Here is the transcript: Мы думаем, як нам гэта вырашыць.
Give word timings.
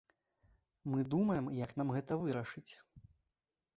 Мы 0.93 1.03
думаем, 1.11 1.51
як 1.65 1.71
нам 1.81 1.93
гэта 1.97 2.13
вырашыць. 2.23 2.69